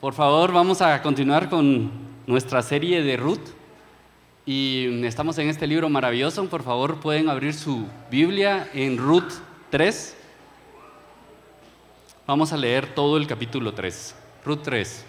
[0.00, 1.90] Por favor, vamos a continuar con
[2.24, 3.48] nuestra serie de Ruth.
[4.46, 6.48] Y estamos en este libro maravilloso.
[6.48, 9.32] Por favor, pueden abrir su Biblia en Ruth
[9.70, 10.16] 3.
[12.28, 14.14] Vamos a leer todo el capítulo 3.
[14.44, 15.04] Ruth 3.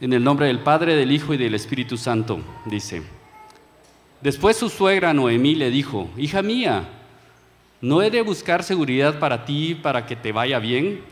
[0.00, 3.04] En el nombre del Padre, del Hijo y del Espíritu Santo, dice.
[4.20, 6.88] Después su suegra Noemí le dijo, hija mía,
[7.82, 11.02] ¿No he de buscar seguridad para ti para que te vaya bien?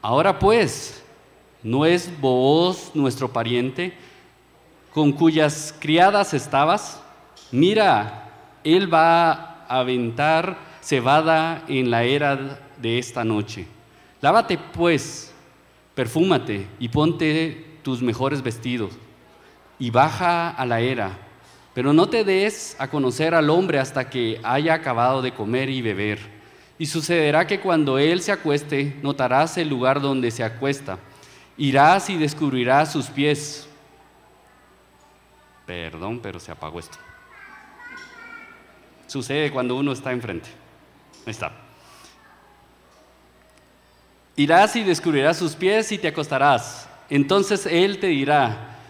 [0.00, 1.04] Ahora pues,
[1.62, 3.92] ¿no es vos nuestro pariente
[4.94, 7.02] con cuyas criadas estabas?
[7.52, 8.32] Mira,
[8.64, 9.32] él va
[9.68, 13.66] a aventar cebada en la era de esta noche.
[14.22, 15.34] Lávate pues,
[15.94, 18.92] perfúmate y ponte tus mejores vestidos
[19.78, 21.27] y baja a la era
[21.78, 25.80] pero no te des a conocer al hombre hasta que haya acabado de comer y
[25.80, 26.18] beber.
[26.76, 30.98] Y sucederá que cuando él se acueste, notarás el lugar donde se acuesta.
[31.56, 33.68] Irás y descubrirás sus pies.
[35.66, 36.98] Perdón, pero se apagó esto.
[39.06, 40.48] Sucede cuando uno está enfrente.
[41.26, 41.52] Ahí está.
[44.34, 46.88] Irás y descubrirás sus pies y te acostarás.
[47.08, 48.80] Entonces él te dirá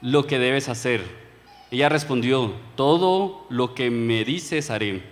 [0.00, 1.27] lo que debes hacer
[1.70, 5.02] ella respondió, todo lo que me dices haré.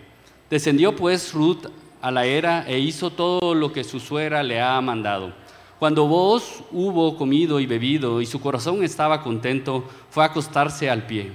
[0.48, 1.66] Descendió pues Ruth
[2.00, 5.32] a la era e hizo todo lo que su suegra le ha mandado.
[5.78, 11.06] Cuando vos hubo comido y bebido y su corazón estaba contento, fue a acostarse al
[11.06, 11.32] pie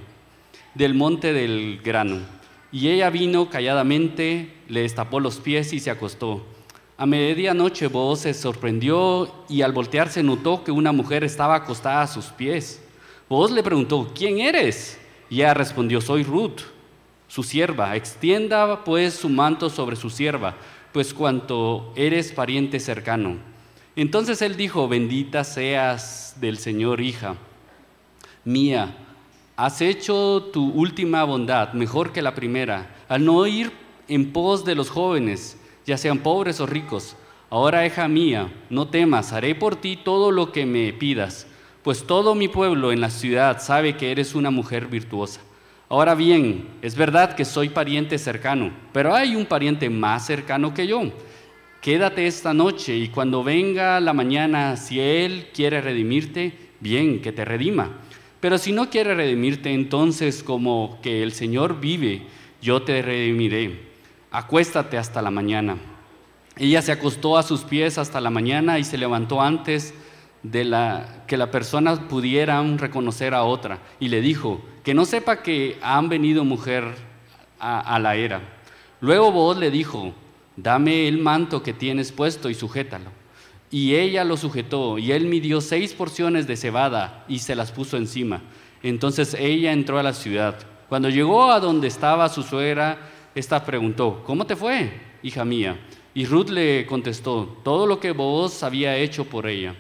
[0.74, 2.20] del monte del grano.
[2.72, 6.42] Y ella vino calladamente, le destapó los pies y se acostó.
[6.98, 12.08] A medianoche vos se sorprendió y al voltearse notó que una mujer estaba acostada a
[12.08, 12.82] sus pies.
[13.28, 15.01] Vos le preguntó, ¿quién eres?
[15.32, 16.60] Y ella respondió, soy Ruth,
[17.30, 17.96] su sierva.
[17.96, 20.58] Extienda pues su manto sobre su sierva,
[20.92, 23.38] pues cuanto eres pariente cercano.
[23.96, 27.38] Entonces él dijo, bendita seas del Señor, hija
[28.44, 28.94] mía.
[29.56, 33.72] Has hecho tu última bondad mejor que la primera, al no ir
[34.10, 37.16] en pos de los jóvenes, ya sean pobres o ricos.
[37.50, 41.48] Ahora, hija mía, no temas, haré por ti todo lo que me pidas
[41.84, 45.42] pues todo mi pueblo en la ciudad sabe que eres una mujer virtuosa.
[45.90, 50.88] Ahora bien, es verdad que soy pariente cercano, pero hay un pariente más cercano que
[50.88, 51.12] yo.
[51.82, 57.44] Quédate esta noche y cuando venga la mañana, si él quiere redimirte, bien, que te
[57.44, 57.98] redima.
[58.40, 62.22] Pero si no quiere redimirte, entonces como que el Señor vive,
[62.62, 63.80] yo te redimiré.
[64.32, 65.78] Acuéstate hasta la mañana.
[66.56, 69.94] Ella se acostó a sus pies hasta la mañana y se levantó antes
[70.44, 75.44] de la, que la persona pudiera reconocer a otra y le dijo, que no sepa
[75.44, 76.86] que han venido mujer
[77.60, 78.42] a, la era.
[79.02, 80.14] Luego vos le dijo,
[80.56, 83.12] dame el manto que tienes puesto y sujétalo.
[83.70, 87.98] Y ella lo sujetó y él midió seis porciones de cebada y se las puso
[87.98, 88.42] encima.
[88.82, 90.58] Entonces ella entró a la ciudad.
[90.90, 92.98] Cuando llegó a donde estaba su suegra,
[93.36, 94.92] esta preguntó, ¿cómo te fue,
[95.22, 95.80] hija mía?
[96.14, 99.76] Y Ruth le contestó, todo lo que vos había hecho por ella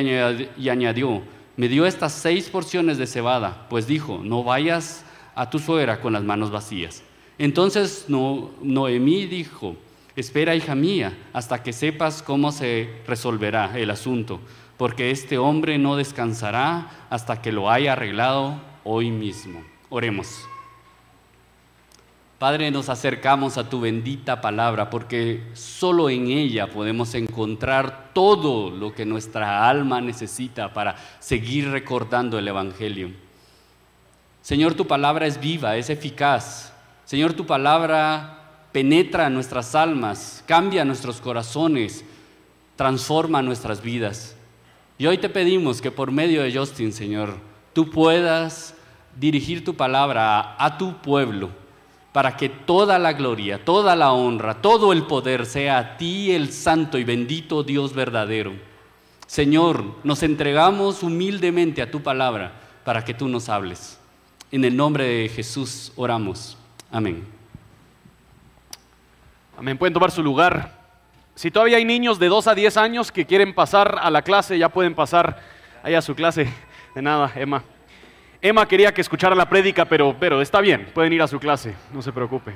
[0.00, 1.22] y añadió,
[1.56, 6.12] me dio estas seis porciones de cebada, pues dijo, no vayas a tu suegra con
[6.12, 7.02] las manos vacías.
[7.38, 9.76] Entonces Noemí dijo,
[10.16, 14.40] espera hija mía, hasta que sepas cómo se resolverá el asunto,
[14.76, 19.62] porque este hombre no descansará hasta que lo haya arreglado hoy mismo.
[19.90, 20.48] Oremos.
[22.44, 28.92] Padre, nos acercamos a tu bendita palabra porque solo en ella podemos encontrar todo lo
[28.92, 33.12] que nuestra alma necesita para seguir recordando el Evangelio.
[34.42, 36.74] Señor, tu palabra es viva, es eficaz.
[37.06, 42.04] Señor, tu palabra penetra nuestras almas, cambia nuestros corazones,
[42.76, 44.36] transforma nuestras vidas.
[44.98, 47.38] Y hoy te pedimos que por medio de Justin, Señor,
[47.72, 48.74] tú puedas
[49.16, 51.63] dirigir tu palabra a, tu pueblo
[52.14, 56.52] para que toda la gloria, toda la honra, todo el poder sea a ti, el
[56.52, 58.52] santo y bendito Dios verdadero.
[59.26, 62.52] Señor, nos entregamos humildemente a tu palabra
[62.84, 63.98] para que tú nos hables.
[64.52, 66.56] En el nombre de Jesús oramos.
[66.88, 67.26] Amén.
[69.58, 69.76] Amén.
[69.76, 70.72] Pueden tomar su lugar.
[71.34, 74.56] Si todavía hay niños de 2 a 10 años que quieren pasar a la clase,
[74.56, 75.42] ya pueden pasar
[75.82, 76.46] allá a su clase.
[76.94, 77.64] De nada, Emma.
[78.46, 81.74] Emma quería que escuchara la prédica, pero, pero está bien, pueden ir a su clase,
[81.94, 82.54] no se preocupen.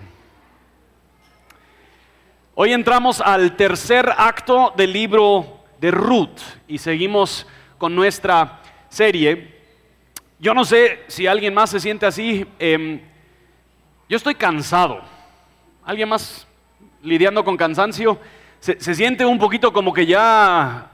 [2.54, 7.46] Hoy entramos al tercer acto del libro de Ruth y seguimos
[7.78, 9.56] con nuestra serie.
[10.38, 12.46] Yo no sé si alguien más se siente así.
[12.58, 13.00] Em,
[14.10, 15.00] yo estoy cansado.
[15.86, 16.46] ¿Alguien más
[17.02, 18.20] lidiando con cansancio?
[18.60, 20.90] se, siente un poquito como que ya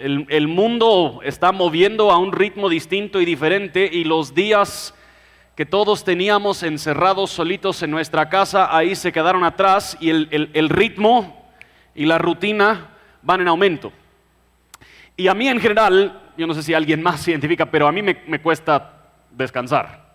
[0.00, 4.94] el, mundo está moviendo a un ritmo distinto y diferente y los días
[5.54, 11.50] que todos teníamos encerrados solitos en nuestra casa, ahí se quedaron atrás y el, ritmo
[11.94, 12.90] y la rutina
[13.22, 13.92] van en aumento.
[15.16, 17.92] Y a mí en general, yo no sé si alguien más se identifica, pero a
[17.92, 20.08] mí me cuesta descansar.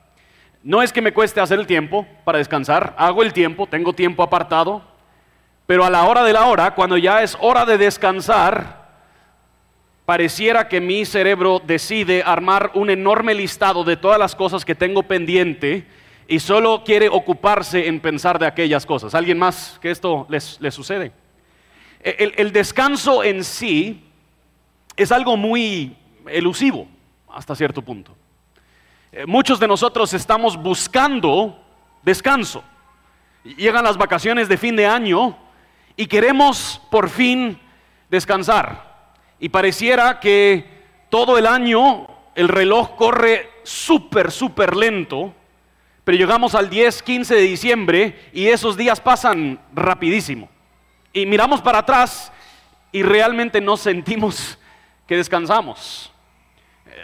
[0.63, 4.23] No es que me cueste hacer el tiempo para descansar, hago el tiempo, tengo tiempo
[4.23, 4.81] apartado,
[5.65, 8.82] pero a la hora de la hora, cuando ya es hora de descansar,
[10.05, 15.03] pareciera que mi cerebro decide armar un enorme listado de todas las cosas que tengo
[15.03, 15.85] pendiente
[16.27, 19.15] y solo quiere ocuparse en pensar de aquellas cosas.
[19.15, 21.11] ¿Alguien más que esto les, sucede?
[22.01, 24.03] El, el, descanso en sí
[24.97, 25.95] es algo muy
[26.27, 26.87] elusivo
[27.29, 28.15] hasta cierto punto.
[29.11, 31.63] Eh, muchos de nosotros estamos buscando
[32.01, 32.63] descanso.
[33.43, 35.37] Llegan las vacaciones de fin de año
[35.95, 37.59] y queremos por fin
[38.09, 38.92] descansar.
[39.43, 40.63] Y pareciera que
[41.09, 45.33] todo el año el reloj corre súper, súper lento,
[46.05, 50.47] pero llegamos al 10, 15 de diciembre y esos días pasan rapidísimo.
[51.11, 52.31] Y miramos para atrás
[52.93, 54.57] y realmente no sentimos
[55.07, 56.09] que descansamos.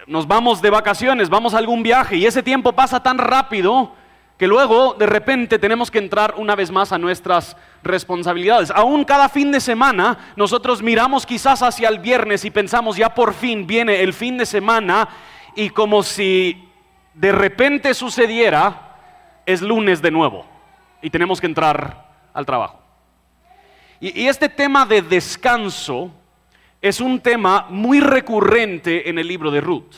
[0.07, 3.93] Nos vamos de vacaciones, vamos a algún viaje y ese tiempo pasa tan rápido
[4.39, 8.71] que luego de repente tenemos que entrar una vez más a nuestras responsabilidades.
[8.71, 13.33] Aún cada fin de semana nosotros miramos quizás hacia el viernes y pensamos ya por
[13.33, 15.09] fin viene el fin de semana
[15.57, 16.69] y como si
[17.13, 18.95] de repente sucediera
[19.45, 20.45] es lunes de nuevo
[21.01, 22.79] y tenemos que entrar al trabajo.
[23.99, 26.11] Y, este tema de descanso
[26.81, 29.95] es un tema muy recurrente en el libro de Ruth.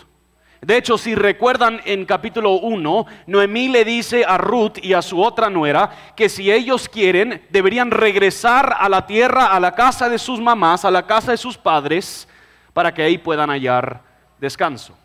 [0.62, 5.20] De hecho, si recuerdan en capítulo 1, Noemí le dice a Ruth y a su
[5.20, 10.20] otra nuera que si ellos quieren, deberían regresar a la tierra, a la casa de
[10.20, 12.28] sus mamás, a la casa de sus padres,
[12.74, 14.02] para que ahí puedan hallar
[14.40, 14.96] descanso.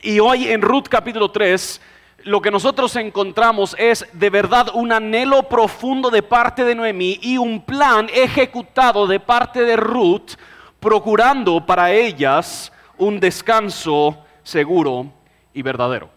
[0.00, 1.80] Y hoy en Ruth capítulo 3,
[2.22, 7.36] lo que nosotros encontramos es de verdad un anhelo profundo de parte de Noemí y
[7.36, 10.34] un plan ejecutado de parte de Ruth,
[10.78, 15.12] procurando para ellas un descanso seguro
[15.52, 16.08] y verdadero.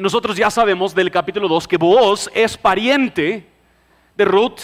[0.00, 3.46] Nosotros ya sabemos del capítulo 2 que Booz es pariente
[4.16, 4.60] de Ruth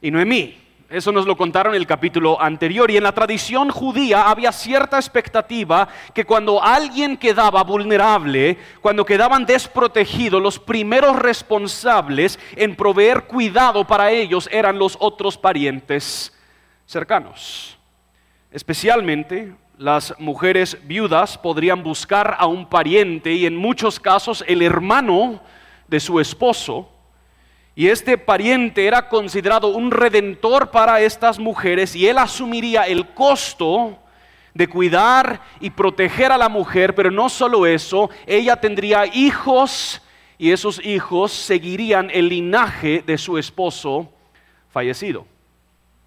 [0.00, 0.56] y Noemí.
[0.88, 2.90] Eso nos lo contaron en el capítulo anterior.
[2.90, 9.44] Y en la tradición judía había cierta expectativa que cuando alguien quedaba vulnerable, cuando quedaban
[9.44, 16.32] desprotegidos, los primeros responsables en proveer cuidado para ellos eran los otros parientes
[16.86, 17.78] cercanos.
[18.50, 25.40] Especialmente las mujeres viudas podrían buscar a un pariente y en muchos casos el hermano
[25.88, 26.86] de su esposo.
[27.74, 33.98] Y este pariente era considerado un redentor para estas mujeres y él asumiría el costo
[34.52, 40.02] de cuidar y proteger a la mujer, pero no solo eso, ella tendría hijos
[40.36, 44.12] y esos hijos seguirían el linaje de su esposo
[44.68, 45.24] fallecido.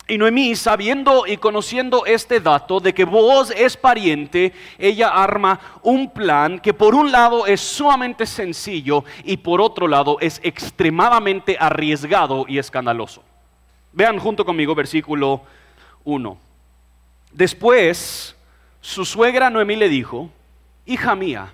[0.06, 6.10] Y Noemí, sabiendo y conociendo este dato de que vos es pariente, ella arma un
[6.10, 12.44] plan que por un lado es sumamente sencillo y por otro lado es extremadamente arriesgado
[12.50, 13.24] y escandaloso.
[13.94, 15.42] Vean junto conmigo versículo
[16.04, 16.38] 1.
[17.32, 18.36] Después,
[18.82, 20.30] su suegra Noemí le dijo,
[20.86, 21.54] hija mía,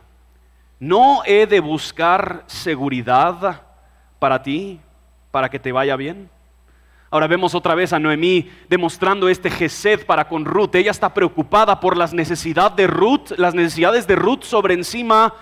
[0.79, 3.61] ¿no he de buscar seguridad
[4.17, 4.79] para ti,
[5.29, 6.31] para que te vaya bien?
[7.11, 10.75] Ahora vemos otra vez a Noemí demostrando este gesed para con Ruth.
[10.75, 15.33] Ella está preocupada por las necesidades de Ruth, las necesidades de Ruth sobre encima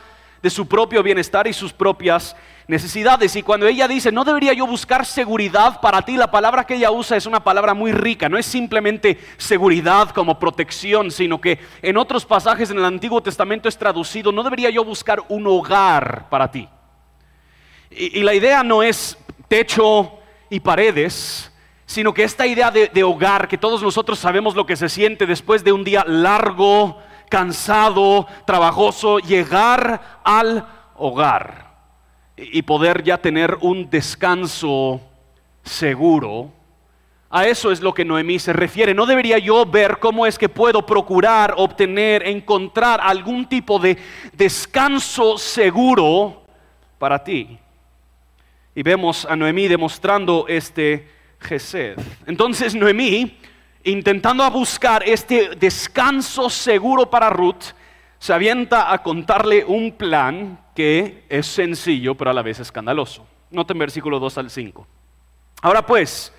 [0.42, 3.36] de su propio bienestar y sus propias necesidades.
[3.36, 6.90] Y cuando ella dice, no debería yo buscar seguridad para ti, la palabra que ella
[6.90, 8.30] usa es una palabra muy rica.
[8.30, 13.68] No es simplemente seguridad como protección, sino que en otros pasajes en el Antiguo Testamento
[13.68, 16.70] es traducido, no debería yo buscar un hogar para ti.
[17.92, 19.18] Y, y la idea no es
[19.50, 20.14] techo
[20.50, 21.52] y paredes,
[21.88, 25.64] sino que esta idea de, hogar, que todos nosotros sabemos lo que se siente después
[25.64, 30.68] de un día largo, cansado, trabajoso, llegar al
[30.98, 31.76] hogar
[32.36, 35.00] y poder ya tener un descanso
[35.64, 36.52] seguro.
[37.30, 38.94] A eso es lo que Noemí se refiere.
[38.94, 43.98] No debería yo ver cómo es que puedo procurar, obtener, encontrar algún tipo de
[44.34, 46.44] descanso seguro
[47.00, 47.58] para ti.
[48.76, 51.17] Y vemos a Noemí demostrando este
[52.26, 53.38] Entonces Noemí,
[53.84, 57.74] intentando buscar este descanso seguro para Ruth,
[58.20, 63.26] se avienta a contarle un plan que es sencillo pero a la vez escandaloso.
[63.52, 64.88] Noten versículo 2 al 5.
[65.62, 66.34] Ahora pues,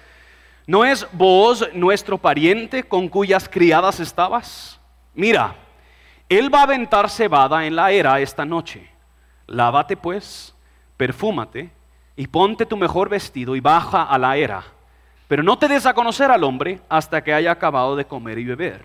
[0.68, 4.78] ¿No es vos nuestro pariente con cuyas criadas estabas?
[5.14, 5.56] Mira,
[6.28, 8.86] él va a aventar cebada en la era esta noche.
[9.46, 10.54] Lávate pues,
[10.98, 11.70] perfúmate
[12.16, 14.62] y ponte tu mejor vestido y baja a la era.
[15.28, 18.44] Pero no te des a conocer al hombre hasta que haya acabado de comer y
[18.44, 18.84] beber.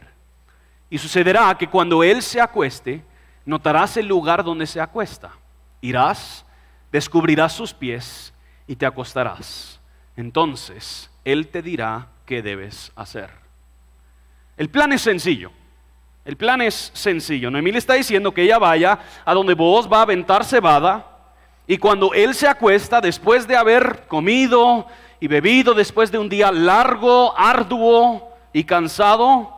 [0.90, 3.04] Y sucederá que cuando él se acueste,
[3.46, 5.32] notarás el lugar donde se acuesta.
[5.82, 6.46] Irás,
[6.92, 8.34] descubrirás sus pies
[8.68, 9.80] y te acostarás.
[10.18, 13.30] Entonces él te dirá qué debes hacer.
[14.58, 15.52] El plan es sencillo.
[16.26, 17.50] El plan es sencillo.
[17.50, 21.14] Noemí le está diciendo que ella vaya a donde vos va a aventar cebada
[21.66, 24.86] y cuando él se acuesta, después de haber comido
[25.24, 29.56] y bebido, después de un día largo, arduo y cansado,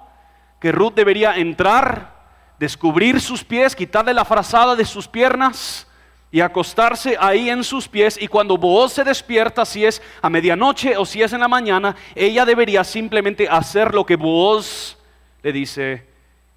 [0.59, 2.13] que Ruth debería entrar,
[2.59, 5.87] descubrir sus pies, quitarle la frazada de sus piernas
[6.29, 8.15] y acostarse ahí en sus pies.
[8.21, 11.95] Y cuando vos se despierta, si es a medianoche o si es en la mañana,
[12.13, 14.99] ella debería simplemente hacer lo que vos
[15.41, 16.07] le dice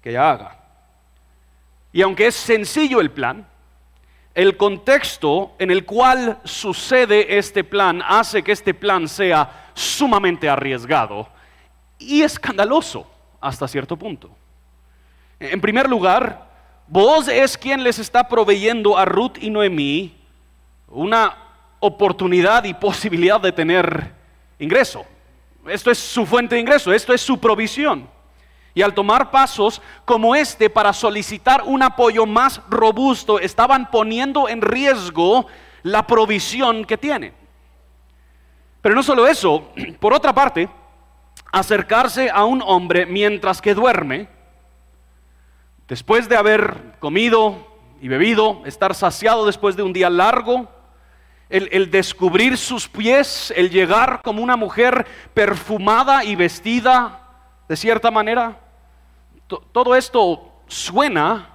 [0.03, 0.59] que ella haga.
[1.91, 3.48] Y aunque es sencillo el plan,
[4.33, 11.27] el contexto en el cual sucede este plan hace que este plan sea sumamente arriesgado
[11.97, 13.09] y escandaloso
[13.41, 14.29] hasta cierto punto.
[15.39, 16.49] En primer lugar,
[16.87, 20.15] vos es quien les está proveyendo a Ruth y Noemí
[20.87, 21.37] una
[21.79, 24.13] oportunidad y posibilidad de tener
[24.59, 25.05] ingreso.
[25.67, 28.09] Esto es su fuente de ingreso, esto es su provisión.
[28.79, 34.61] Y al tomar pasos como este para solicitar un apoyo más robusto, estaban poniendo en
[34.61, 35.47] riesgo
[35.83, 37.33] la provisión que tienen.
[38.81, 39.69] Pero no solo eso,
[39.99, 40.69] por otra parte,
[41.51, 44.29] acercarse a un hombre mientras que duerme,
[45.89, 47.57] después de haber comido
[47.99, 50.69] y bebido, estar saciado después de un día largo,
[51.49, 57.25] el, el, descubrir sus pies, el llegar como una mujer perfumada y vestida
[57.69, 58.57] de cierta manera,
[59.49, 61.49] todo esto suena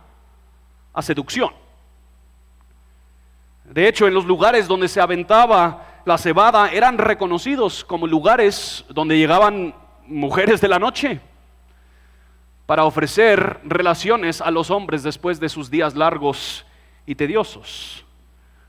[0.92, 1.50] a seducción.
[3.64, 9.16] De hecho, en los lugares donde se aventaba la cebada eran reconocidos como lugares donde
[9.16, 9.74] llegaban
[10.06, 11.20] mujeres de la noche
[12.66, 16.66] para ofrecer relaciones a los hombres después de sus días largos
[17.06, 18.04] y tediosos.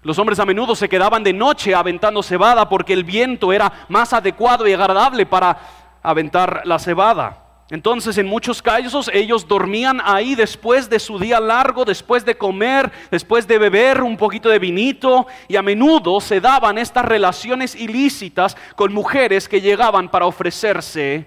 [0.01, 4.13] Los hombres a menudo se quedaban de noche aventando cebada porque el viento era más
[4.13, 5.58] adecuado y agradable para
[6.03, 7.45] aventar la cebada.
[7.72, 12.91] Entonces, en muchos casos, ellos dormían ahí después de su día largo, después de comer,
[13.10, 18.55] después de beber un poquito de vinito, y a menudo se daban estas relaciones ilícitas
[18.75, 21.25] con mujeres que llegaban para ofrecerse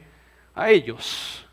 [0.54, 1.44] a ellos.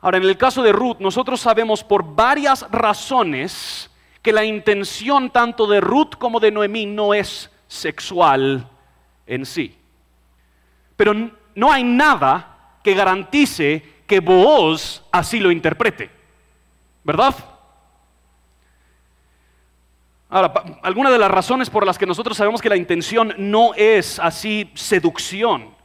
[0.00, 3.90] Ahora, en el caso de Ruth, nosotros sabemos por varias razones
[4.22, 8.66] que la intención tanto de Ruth como de Noemí no es sexual
[9.26, 9.76] en sí.
[10.96, 11.12] Pero
[11.54, 12.55] no hay nada
[12.86, 16.08] que garantice que vos así lo interprete.
[17.02, 17.34] ¿Verdad?
[20.28, 20.52] Ahora,
[20.84, 24.70] algunas de las razones por las que nosotros sabemos que la intención no es así
[24.74, 25.76] seducción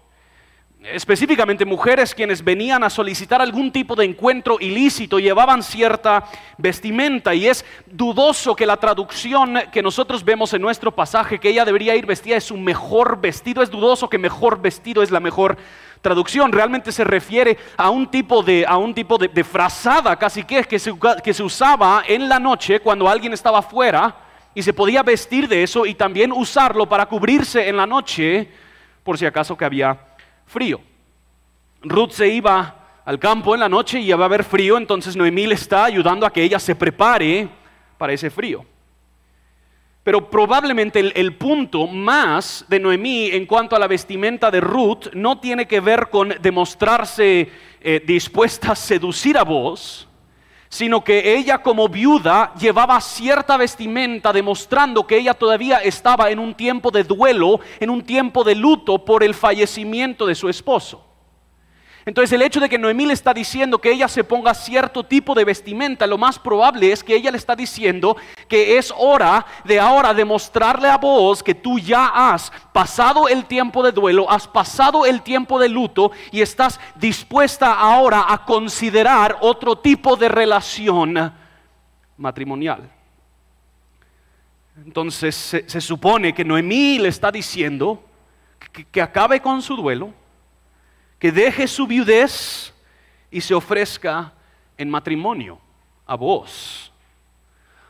[0.84, 6.25] específicamente mujeres quienes venían a solicitar algún tipo de encuentro ilícito, llevaban cierta
[6.58, 11.65] vestimenta y es dudoso que la traducción que nosotros vemos en nuestro pasaje, que ella
[11.65, 15.58] debería ir vestida de su mejor vestido, es dudoso que mejor vestido es la mejor
[16.01, 16.51] traducción.
[16.51, 20.79] Realmente se refiere a un tipo de, a un tipo de, frazada casi que, que
[20.79, 20.93] se,
[21.24, 24.15] que se usaba en la noche cuando alguien estaba afuera
[24.53, 28.50] y se podía vestir de eso y también usarlo para cubrirse en la noche
[29.03, 29.98] por si acaso que había
[30.46, 30.81] frío.
[31.81, 35.48] Ruth se iba al campo en la noche y iba a haber frío, entonces Noemí
[35.48, 37.50] le está ayudando a que ella se prepare
[37.98, 38.65] para ese frío.
[40.03, 45.39] Pero probablemente el, punto más de Noemí en cuanto a la vestimenta de Ruth no
[45.39, 50.08] tiene que ver con demostrarse eh, dispuesta a seducir a vos,
[50.70, 56.55] sino que ella como viuda llevaba cierta vestimenta demostrando que ella todavía estaba en un
[56.55, 61.11] tiempo de duelo, en un tiempo de luto por el fallecimiento de su esposo.
[62.05, 65.36] Entonces el hecho de que Noemí le está diciendo que ella se ponga cierto tipo
[65.36, 68.17] de vestimenta, lo más probable es que ella le está diciendo
[68.48, 73.84] que es hora de ahora demostrarle a vos que tú ya has pasado el tiempo
[73.84, 79.77] de duelo, has pasado el tiempo de luto y estás dispuesta ahora a considerar otro
[79.77, 81.34] tipo de relación
[82.17, 82.89] matrimonial.
[84.84, 88.03] Entonces se, supone que Noemí le está diciendo
[88.91, 90.13] que acabe con su duelo
[91.22, 92.74] que deje su viudez
[93.30, 94.34] y se ofrezca
[94.75, 95.62] en matrimonio
[96.08, 96.92] a vos.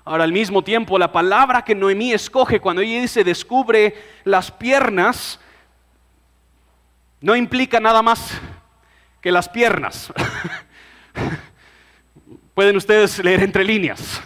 [0.03, 3.95] Ahora, al mismo tiempo, la palabra que Noemí escoge cuando ella dice descubre
[4.25, 5.39] las piernas,
[7.21, 8.33] no implica nada más
[9.21, 10.11] que las piernas.
[12.53, 14.21] Pueden ustedes leer entre líneas.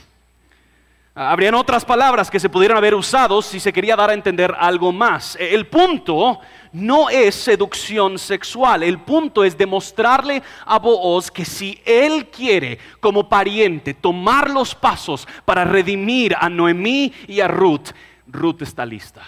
[1.17, 4.91] Habrían otras palabras que se pudieran haber usado si se quería dar a entender algo
[4.91, 5.38] más.
[5.39, 6.41] El punto
[6.75, 13.29] no es seducción sexual, el punto es demostrarle a Booz que si él quiere como
[13.29, 17.91] pariente tomar los pasos para redimir a Noemí y a Ruth,
[18.27, 19.24] Ruth está lista.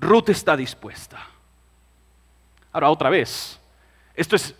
[0.00, 1.18] Ruth está dispuesta.
[2.72, 3.60] Ahora otra vez,
[4.14, 4.54] esto es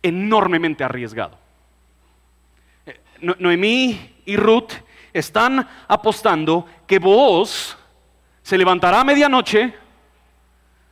[0.00, 1.36] enormemente arriesgado.
[2.86, 4.70] Eh, Noemí y Ruth
[5.12, 7.76] están apostando que vos
[8.40, 9.74] se levantará a medianoche,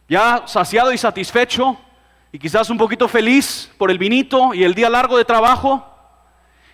[0.09, 1.79] ya saciado y satisfecho,
[2.33, 5.85] y quizás un poquito feliz por el vinito y el día largo de trabajo,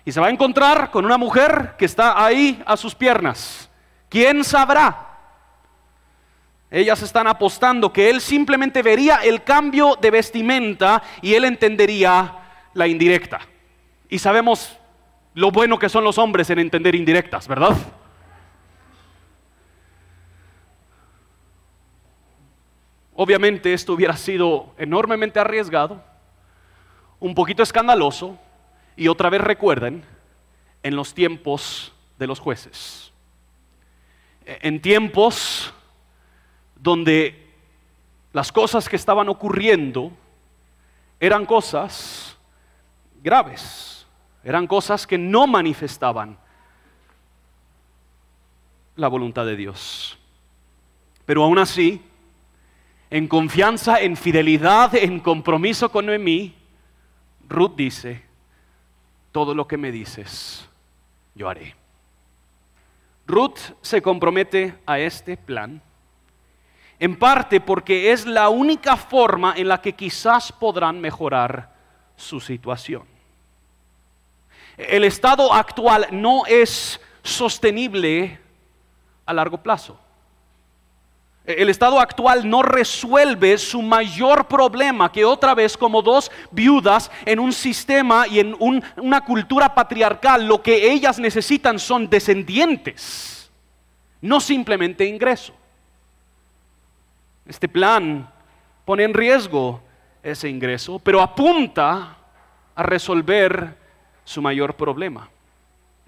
[0.05, 3.69] y se va a encontrar con una mujer que está ahí a sus piernas.
[4.09, 5.09] ¿Quién sabrá?
[6.69, 12.35] Ellas están apostando que él simplemente vería el cambio de vestimenta y él entendería
[12.73, 13.41] la indirecta.
[14.09, 14.77] Y sabemos
[15.35, 17.75] lo bueno que son los hombres en entender indirectas, ¿verdad?
[23.23, 26.03] Obviamente esto hubiera sido enormemente arriesgado,
[27.21, 28.37] un poquito escandaloso,
[28.97, 30.03] y otra vez recuerden,
[30.83, 33.13] en los tiempos de los jueces.
[34.45, 35.73] En tiempos
[36.75, 37.49] donde
[38.33, 40.11] las cosas que estaban ocurriendo
[41.17, 42.37] eran cosas
[43.23, 44.05] graves
[44.43, 46.37] eran cosas que no manifestaban
[48.97, 50.19] la voluntad de Dios.
[51.25, 52.01] Pero aún así,
[53.13, 56.55] en confianza, en fidelidad, en compromiso con Noemí,
[57.47, 58.23] Ruth dice,
[59.31, 60.67] todo lo que me dices,
[61.35, 61.75] yo haré.
[63.27, 65.79] Ruth se compromete a este plan,
[66.97, 71.71] en parte porque es la única forma en la que quizás podrán mejorar
[72.15, 73.03] su situación.
[74.75, 78.39] El estado actual no es sostenible
[79.23, 80.02] a largo plazo.
[81.45, 87.37] El estado actual no resuelve su mayor problema, que otra vez como dos viudas en
[87.37, 93.51] un sistema y en una cultura patriarcal, lo que ellas necesitan son descendientes,
[94.21, 95.53] no simplemente ingreso.
[97.45, 98.29] Este plan
[98.85, 99.81] pone en riesgo
[100.21, 102.15] ese ingreso, pero apunta
[102.73, 103.75] a resolver
[104.23, 105.29] su mayor problema.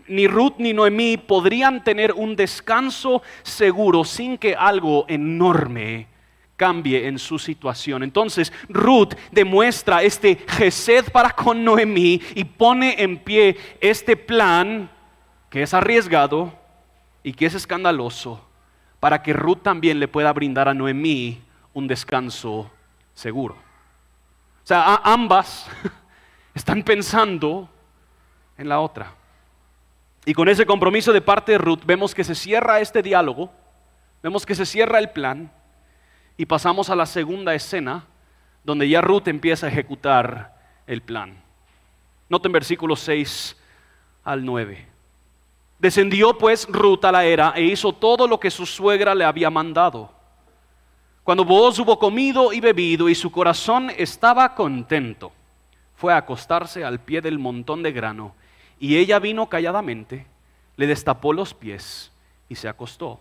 [0.07, 6.07] Ni Ruth ni Noemí podrían tener un descanso seguro sin que algo enorme
[6.55, 8.03] cambie en su situación.
[8.03, 14.89] Entonces Ruth demuestra este gesed para con Noemí y pone en pie este plan
[15.49, 16.53] que es arriesgado
[17.23, 18.45] y que es escandaloso
[18.99, 21.41] para que Ruth también le pueda brindar a Noemí
[21.73, 22.71] un descanso
[23.13, 23.55] seguro.
[23.55, 25.67] O sea, ambas
[26.53, 27.69] están pensando
[28.57, 29.13] en la otra.
[30.25, 33.51] Y con ese compromiso de parte de Ruth vemos que se cierra este diálogo,
[34.23, 35.51] vemos que se cierra el plan
[36.35, 38.05] y pasamos a la segunda escena
[38.63, 40.55] donde ya Ruth empieza a ejecutar
[40.87, 41.43] el plan.
[42.27, 43.55] Noten versículos 6
[44.23, 44.87] al 9.
[45.77, 49.51] Descendió pues Ruth a la era e hizo todo lo que su suegra le había
[49.51, 50.11] mandado.
[51.23, 55.31] Cuando vos hubo comido y bebido y su corazón estaba contento,
[55.95, 58.33] fue a acostarse al pie del montón de grano
[58.79, 60.25] y ella vino calladamente,
[60.75, 62.11] le destapó los pies
[62.49, 63.19] y se acostó.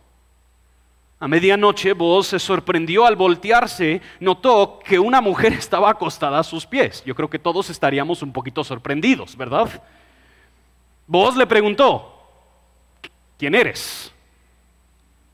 [1.20, 6.66] A medianoche vos se sorprendió al voltearse, notó que una mujer estaba acostada a sus
[6.66, 7.02] pies.
[7.04, 9.82] Yo creo que todos estaríamos un poquito sorprendidos, ¿verdad?
[11.06, 12.28] Vos le preguntó,
[13.38, 14.12] ¿quién eres?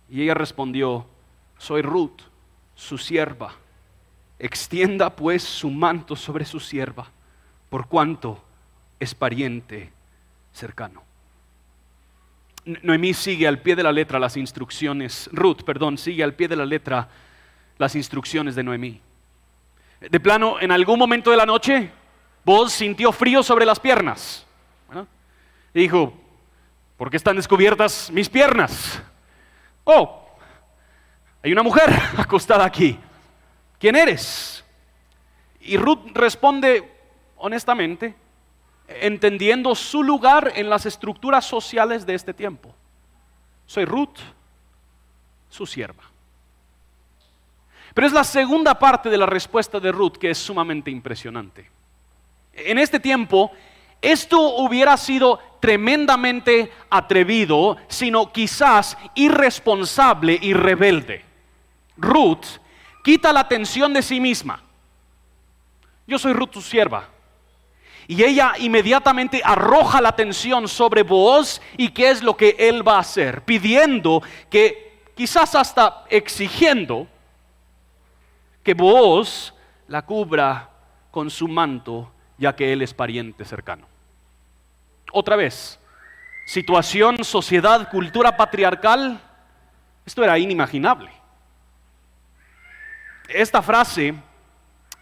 [0.08, 1.06] Y ella respondió,
[1.58, 2.20] soy Ruth,
[2.74, 3.54] su sierva.
[4.38, 7.10] Extienda pues su manto sobre su sierva,
[7.68, 8.42] por cuanto
[8.98, 9.92] es pariente
[10.52, 11.02] cercano.
[12.64, 16.56] Noemí sigue al pie de la letra las instrucciones, Ruth, perdón, sigue al pie de
[16.56, 17.08] la letra
[17.78, 19.00] las instrucciones de Noemí.
[20.00, 21.90] De plano, en algún momento de la noche,
[22.44, 24.46] vos sintió frío sobre las piernas.
[25.72, 26.12] Dijo,
[26.96, 29.00] ¿por qué están descubiertas mis piernas?
[29.84, 30.26] Oh,
[31.42, 32.98] hay una mujer acostada aquí.
[33.78, 34.64] ¿Quién eres?
[35.60, 36.90] Y Ruth responde
[37.36, 38.14] honestamente,
[39.00, 42.74] entendiendo su lugar en las estructuras sociales de este tiempo.
[43.66, 44.18] Soy Ruth,
[45.48, 46.02] su sierva.
[47.94, 51.70] Pero es la segunda parte de la respuesta de Ruth que es sumamente impresionante.
[52.52, 53.52] En este tiempo,
[54.00, 61.24] esto hubiera sido tremendamente atrevido, sino quizás irresponsable y rebelde.
[61.96, 62.46] Ruth
[63.04, 64.62] quita la atención de sí misma
[66.10, 67.08] yo soy Ruth tu sierva.
[68.10, 72.96] Y ella inmediatamente arroja la atención sobre Booz y qué es lo que él va
[72.96, 74.20] a hacer, pidiendo
[74.50, 77.06] que, quizás hasta exigiendo,
[78.64, 79.54] que Booz
[79.86, 80.70] la cubra
[81.12, 83.86] con su manto, ya que él es pariente cercano.
[85.12, 85.78] Otra vez,
[86.46, 89.20] situación, sociedad, cultura patriarcal,
[90.04, 91.12] esto era inimaginable.
[93.28, 94.16] Esta frase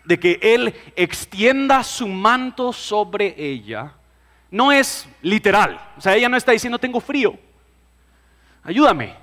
[0.09, 3.93] de que Él extienda su manto sobre ella,
[4.51, 5.79] no es literal.
[5.99, 7.39] O sea, ella no está diciendo tengo frío,
[8.65, 9.15] ayúdame.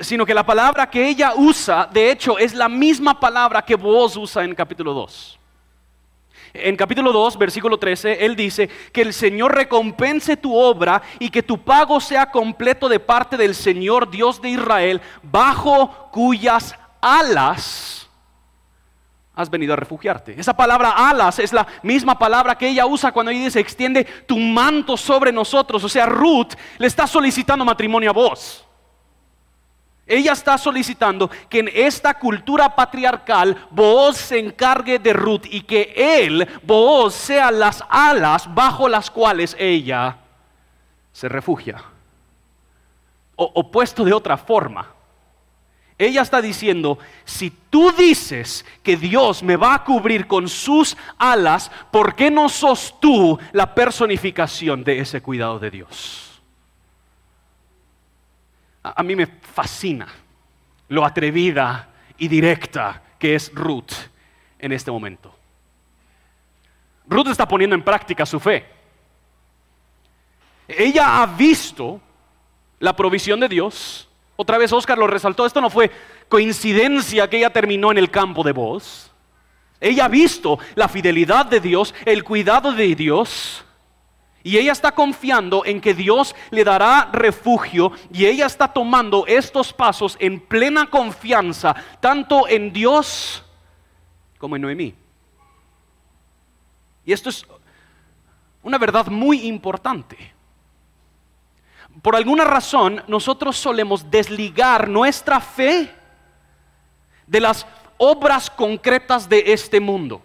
[0.00, 4.16] Sino que la palabra que ella usa, de hecho, es la misma palabra que vos
[4.16, 5.40] usa en capítulo 2.
[6.54, 11.42] En capítulo 2, versículo 13, él dice que el Señor recompense tu obra y que
[11.42, 18.05] tu pago sea completo de parte del Señor Dios de Israel, bajo cuyas alas
[19.36, 20.34] has venido a refugiarte.
[20.40, 24.38] Esa palabra alas es la misma palabra que ella usa cuando ella dice extiende tu
[24.38, 25.84] manto sobre nosotros.
[25.84, 28.64] O sea, Ruth le está solicitando matrimonio a vos.
[30.06, 35.92] Ella está solicitando que en esta cultura patriarcal Booz se encargue de Ruth y que
[35.96, 40.16] él, Booz, sea las alas bajo las cuales ella
[41.12, 41.82] se refugia.
[43.34, 44.95] O, o puesto de otra forma,
[45.98, 51.70] ella está diciendo, si tú dices que Dios me va a cubrir con sus alas,
[51.90, 56.42] ¿por qué no sos tú la personificación de ese cuidado de Dios?
[58.82, 60.06] A, mí me fascina
[60.88, 63.92] lo atrevida y directa que es Ruth
[64.58, 65.34] en este momento.
[67.08, 68.66] Ruth está poniendo en práctica su fe.
[70.68, 72.00] Ella ha visto
[72.80, 74.05] la provisión de Dios
[74.36, 75.90] otra vez Oscar lo resaltó, esto no fue
[76.28, 79.10] coincidencia que ella terminó en el campo de voz.
[79.80, 83.64] Ella ha visto la fidelidad de Dios, el cuidado de Dios.
[84.42, 89.72] Y ella está confiando en que Dios le dará refugio y ella está tomando estos
[89.72, 93.42] pasos en plena confianza, tanto en Dios
[94.38, 94.94] como en Noemí.
[97.04, 97.44] Y esto es
[98.62, 100.35] una verdad muy importante
[102.02, 105.92] por alguna razón nosotros solemos desligar nuestra fe
[107.26, 107.66] de las
[107.98, 110.22] obras concretas de este mundo.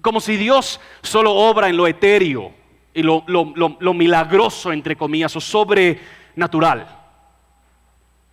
[0.00, 2.52] Como si Dios solo obra en lo etéreo
[2.94, 6.86] y lo, milagroso, entre comillas, o sobrenatural.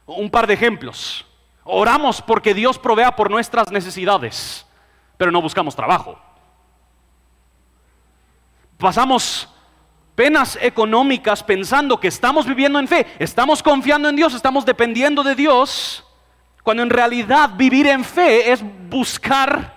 [0.05, 1.25] Un par de ejemplos.
[1.63, 4.65] Oramos porque Dios provea por nuestras necesidades,
[5.17, 6.17] pero no buscamos trabajo.
[8.77, 9.49] Pasamos
[10.17, 15.35] penas económicas pensando que estamos viviendo en fe, estamos confiando en Dios, estamos dependiendo de
[15.35, 16.03] Dios,
[16.63, 19.75] cuando en realidad vivir en fe es buscar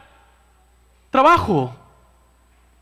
[1.10, 1.76] trabajo,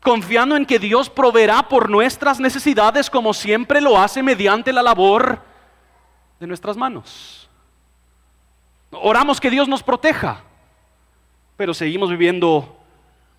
[0.01, 5.43] confiando en que Dios proveerá por nuestras necesidades como siempre lo hace mediante la labor
[6.39, 7.49] de nuestras manos.
[8.89, 10.43] Oramos que Dios nos proteja,
[11.57, 12.78] pero seguimos viviendo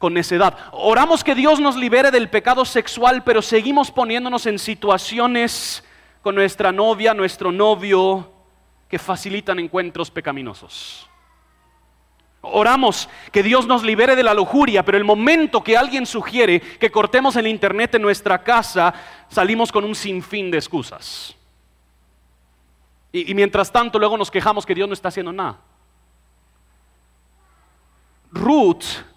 [0.01, 0.57] con necedad.
[0.73, 5.85] Oramos que Dios nos libere del pecado sexual, pero seguimos poniéndonos en situaciones
[6.23, 8.33] con nuestra novia, nuestro novio,
[8.89, 11.07] que facilitan encuentros pecaminosos.
[12.41, 16.91] Oramos que Dios nos libere de la lujuria, pero el momento que alguien sugiere que
[16.91, 18.95] cortemos el internet en nuestra casa,
[19.29, 21.37] salimos con un sinfín de excusas.
[23.13, 25.59] Y, y mientras tanto luego nos quejamos que Dios no está haciendo nada.
[28.33, 29.10] Ruth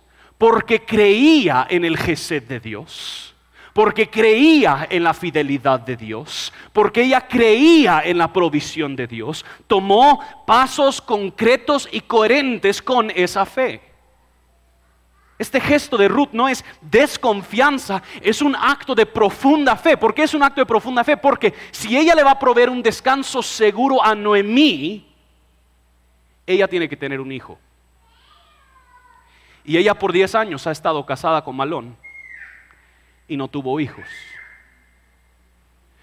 [0.44, 3.34] porque creía en el Gesed de Dios,
[3.72, 9.46] porque creía en la fidelidad de Dios, porque ella creía en la provisión de Dios,
[9.68, 13.82] tomó pasos concretos y coherentes con esa fe.
[15.40, 19.96] Este gesto de Ruth no es desconfianza, es un acto de profunda fe.
[19.96, 21.16] ¿Por qué es un acto de profunda fe?
[21.16, 25.08] Porque si ella le va a proveer un descanso seguro a Noemí,
[26.46, 27.58] ella tiene que tener un hijo.
[29.64, 31.96] Y ella por 10 años ha estado casada con Malón
[33.28, 34.06] y no tuvo hijos.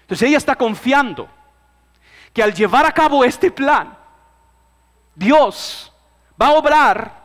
[0.01, 1.29] Entonces ella está confiando
[2.33, 3.97] que al llevar a cabo este plan,
[5.15, 5.91] Dios
[6.41, 7.21] va a obrar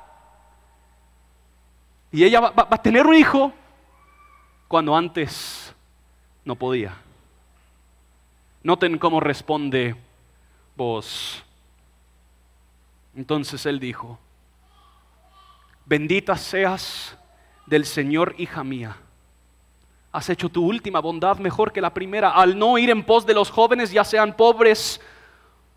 [2.12, 3.52] y ella va, a tener un hijo
[4.68, 5.74] cuando antes
[6.44, 6.94] no podía.
[8.62, 9.94] Noten cómo responde
[10.76, 11.42] vos.
[13.14, 14.18] Entonces él dijo,
[15.86, 17.16] Bendita seas
[17.64, 18.96] del Señor, hija mía.
[20.10, 23.34] Has hecho tu última bondad mejor que la primera al no ir en pos de
[23.34, 25.00] los jóvenes, ya sean pobres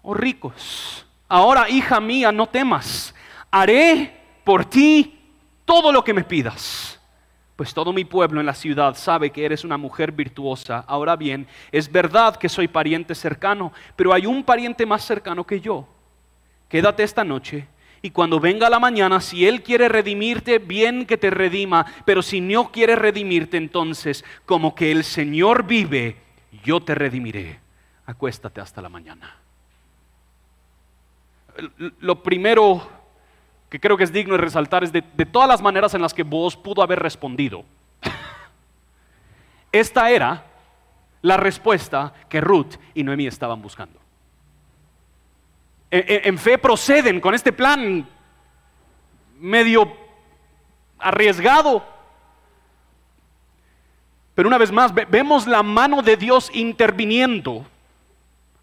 [0.02, 1.06] o ricos.
[1.28, 3.14] Ahora, hija mía, no temas.
[3.52, 5.20] Haré por ti
[5.64, 7.00] todo lo que me pidas.
[7.56, 10.84] Pues todo mi pueblo en la ciudad sabe que eres una mujer virtuosa.
[10.88, 15.62] Ahora bien, es verdad que soy pariente cercano, pero hay un pariente más cercano que
[15.62, 15.88] yo.
[16.68, 17.68] Quédate esta noche
[18.02, 22.40] y cuando venga la mañana, si Él quiere redimirte, bien que te redima, pero si
[22.40, 26.18] no quiere redimirte, entonces, como que el Señor vive,
[26.64, 27.60] yo te redimiré.
[28.06, 29.36] Acuéstate hasta la mañana.
[32.00, 32.88] Lo primero
[33.70, 36.24] que creo que es digno de resaltar es de, todas las maneras en las que
[36.24, 37.66] vos pudo haber respondido.
[39.74, 40.46] Esta era
[41.22, 44.00] la respuesta que Ruth y Noemí estaban buscando
[45.92, 48.08] en, fe proceden con este plan
[49.40, 49.96] medio
[50.98, 51.84] arriesgado.
[54.36, 57.66] Pero una vez más, vemos la mano de Dios interviniendo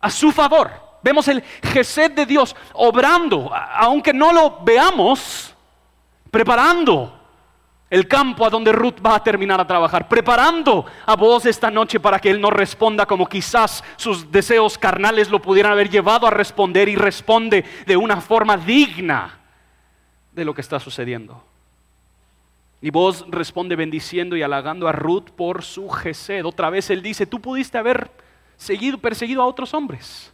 [0.01, 0.71] a su favor.
[1.03, 5.55] Vemos el Gesed de Dios obrando, aunque no lo veamos,
[6.31, 7.16] preparando
[7.89, 12.01] el campo a donde Ruth va a terminar a trabajar, preparando a vos esta noche
[12.01, 16.31] para que Él no responda como quizás sus deseos carnales lo pudieran haber llevado a
[16.31, 19.39] responder y responde de una forma digna
[20.33, 21.43] de lo que está sucediendo.
[22.81, 26.45] Y vos responde bendiciendo y halagando a Ruth por su gesed.
[26.45, 28.11] Otra vez Él dice, tú pudiste haber
[28.57, 30.33] seguido, perseguido a otros hombres,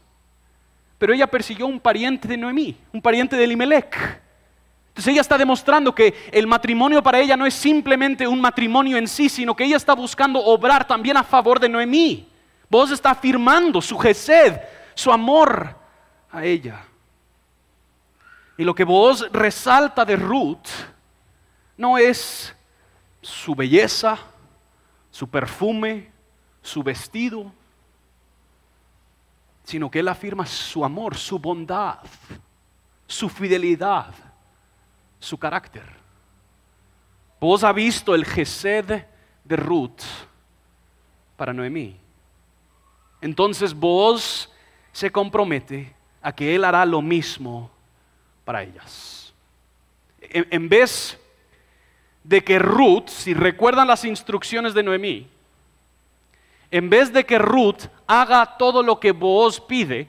[0.99, 4.23] pero ella persiguió a un pariente de Noemí, un pariente de Elimelech.
[4.93, 9.09] Entonces ella está demostrando que el matrimonio para ella no es simplemente un matrimonio en
[9.09, 12.29] sí, sino que ella está buscando obrar también a favor de Noemí.
[12.69, 14.61] Vos está afirmando su gesed,
[14.95, 15.75] su amor
[16.31, 16.85] a ella.
[18.59, 20.69] Y lo que vos resalta de Ruth
[21.79, 22.55] no es
[23.23, 24.19] su belleza,
[25.11, 26.13] su perfume,
[26.61, 27.51] su vestido,
[29.65, 32.01] sino que él afirma su amor, su bondad,
[33.07, 34.32] su fidelidad
[35.23, 35.85] su carácter.
[37.41, 39.05] Vos ha visto el Gesed
[39.45, 40.03] de Ruth
[41.37, 41.97] para Noemí.
[43.21, 44.51] Entonces vos
[44.91, 47.71] se compromete a que Él hará lo mismo
[48.45, 49.33] para ellas.
[50.21, 51.19] En, en, vez
[52.25, 55.29] de que Ruth, si recuerdan las instrucciones de Noemí,
[56.71, 60.09] en vez de que Ruth haga todo lo que vos pide,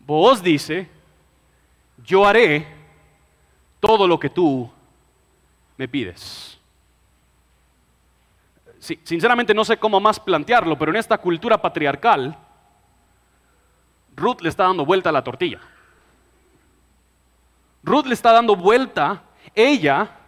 [0.00, 0.88] vos dice,
[2.04, 2.66] yo haré
[3.80, 4.70] todo lo que tú
[5.76, 6.58] me pides.
[8.78, 12.38] sinceramente no sé cómo más plantearlo, pero en esta cultura patriarcal,
[14.14, 15.60] Ruth le está dando vuelta a la tortilla.
[17.82, 19.22] Ruth le está dando vuelta,
[19.54, 20.18] ella,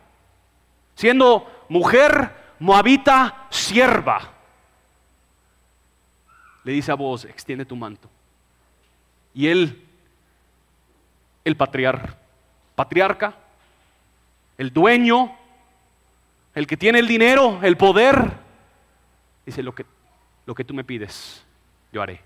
[0.94, 4.32] siendo mujer moabita sierva,
[6.64, 8.10] le dice a vos, extiende tu manto.
[9.34, 9.85] Y él
[11.46, 13.36] el patriarca,
[14.58, 15.32] el dueño,
[16.52, 18.32] el que tiene el dinero, el poder,
[19.46, 19.86] dice lo que,
[20.44, 21.46] lo que tú me pides,
[21.92, 22.20] yo haré.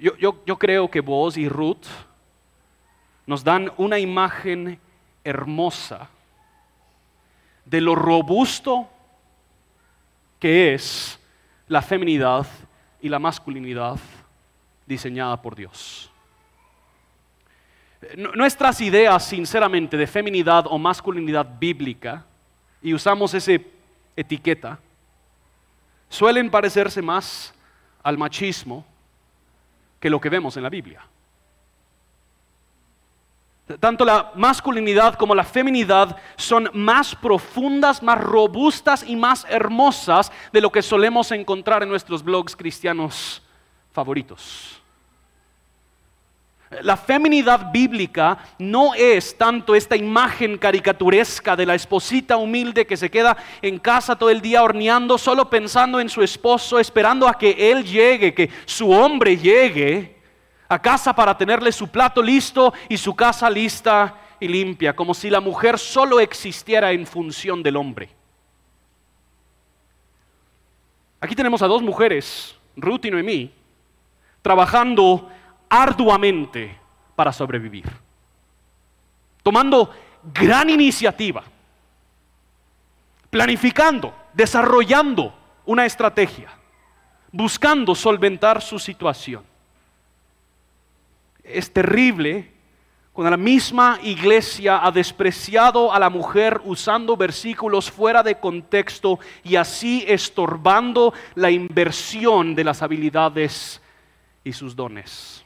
[0.00, 1.84] Yo, yo creo que vos y Ruth
[3.26, 4.80] nos dan una imagen
[5.22, 6.08] hermosa
[7.66, 8.88] de lo robusto
[10.38, 11.20] que es
[11.68, 12.46] la feminidad
[13.02, 14.00] y la masculinidad
[14.90, 16.10] diseñada por Dios.
[18.34, 22.24] Nuestras ideas, sinceramente, de feminidad o masculinidad bíblica,
[22.82, 23.52] y usamos esa
[24.16, 24.78] etiqueta,
[26.08, 27.54] suelen parecerse más
[28.02, 28.84] al machismo
[30.00, 31.02] que lo que vemos en la Biblia.
[33.78, 40.60] Tanto la masculinidad como la feminidad son más profundas, más robustas y más hermosas de
[40.60, 43.40] lo que solemos encontrar en nuestros blogs cristianos
[43.92, 44.79] favoritos.
[46.70, 53.10] La feminidad bíblica no es tanto esta imagen caricaturesca de la esposita humilde que se
[53.10, 57.72] queda en casa todo el día horneando, solo pensando en su esposo, esperando a que
[57.72, 60.16] él llegue, que su hombre llegue
[60.68, 65.28] a casa para tenerle su plato listo y su casa lista y limpia, como si
[65.28, 68.10] la mujer solo existiera en función del hombre.
[71.20, 73.52] Aquí tenemos a dos mujeres, Ruth y Noemí,
[74.40, 75.28] trabajando
[75.70, 76.76] arduamente
[77.16, 77.86] para sobrevivir,
[79.42, 79.90] tomando
[80.34, 81.42] gran iniciativa,
[83.30, 85.32] planificando, desarrollando
[85.64, 86.50] una estrategia,
[87.32, 89.44] buscando solventar su situación.
[91.44, 92.52] Es terrible
[93.12, 99.56] cuando la misma iglesia ha despreciado a la mujer usando versículos fuera de contexto y
[99.56, 103.80] así estorbando la inversión de las habilidades
[104.42, 105.44] y sus dones.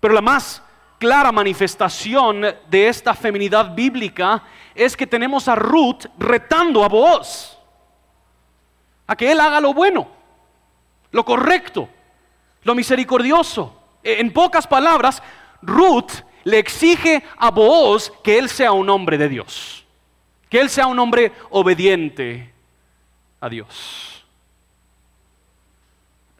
[0.00, 0.62] Pero la más
[0.98, 4.42] clara manifestación de esta feminidad bíblica
[4.74, 7.58] es que tenemos a Ruth retando a Boaz
[9.06, 10.08] a que él haga lo bueno,
[11.10, 11.88] lo correcto,
[12.62, 13.76] lo misericordioso.
[14.04, 15.20] E, en pocas palabras,
[15.62, 16.12] Ruth
[16.44, 19.84] le exige a Boaz que él sea un hombre de Dios,
[20.48, 22.54] que él sea un hombre obediente
[23.40, 24.19] a Dios.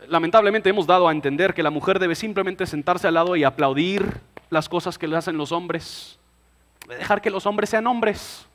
[0.09, 4.21] Lamentablemente hemos dado a entender que la mujer debe simplemente sentarse al lado y aplaudir
[4.49, 6.19] las cosas que le hacen los hombres,
[6.89, 8.47] dejar que los hombres sean hombres.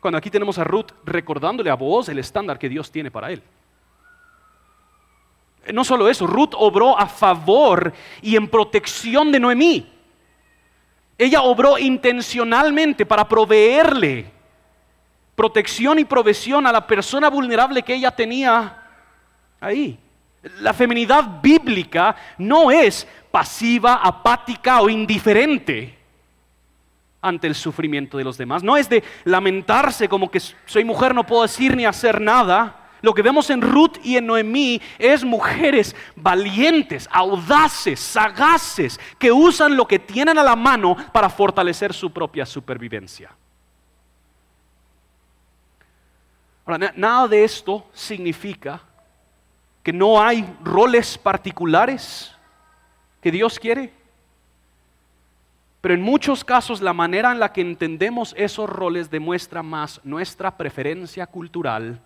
[0.00, 3.42] Cuando aquí tenemos a Ruth recordándole a Boaz el estándar que Dios tiene para él.
[5.72, 9.92] No solo eso, Ruth obró a favor y en protección de Noemí.
[11.16, 14.30] Ella obró intencionalmente para proveerle
[15.36, 18.81] protección y provisión a la persona vulnerable que ella tenía
[19.62, 19.98] ahí.
[20.60, 25.96] La feminidad bíblica no es pasiva, apática o indiferente
[27.20, 28.64] ante el sufrimiento de los demás.
[28.64, 32.80] No es de lamentarse como que soy mujer, no puedo decir ni hacer nada.
[33.02, 39.76] Lo que vemos en Ruth y en Noemí es mujeres valientes, audaces, sagaces, que usan
[39.76, 43.30] lo que tienen a la mano para fortalecer su propia supervivencia.
[46.64, 48.80] Ahora, nada de esto significa
[49.82, 52.34] que no hay roles particulares
[53.20, 53.92] que Dios quiere.
[55.80, 60.56] Pero en muchos casos la manera en la que entendemos esos roles demuestra más nuestra
[60.56, 62.00] preferencia cultural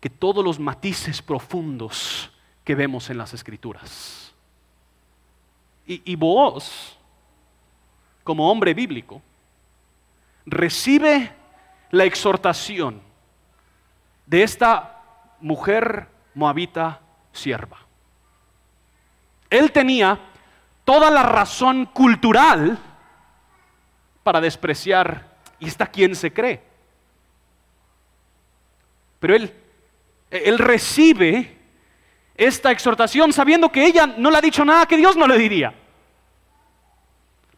[0.00, 2.30] que todos los matices profundos
[2.64, 4.34] que vemos en las escrituras.
[5.86, 6.96] Y, vos,
[8.24, 9.20] como hombre bíblico,
[10.46, 11.32] recibe
[11.90, 13.00] la exhortación
[14.26, 15.02] de esta
[15.40, 17.00] mujer moabita
[17.32, 17.78] sierva.
[19.50, 20.18] Él tenía
[20.84, 22.78] toda la razón cultural
[24.22, 26.62] para despreciar, y está quien se cree.
[29.20, 29.62] Pero él
[30.32, 31.58] él recibe
[32.34, 35.74] esta exhortación sabiendo que ella no le ha dicho nada que Dios no le diría.